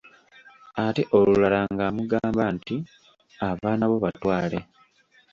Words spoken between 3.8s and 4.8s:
bo batwale"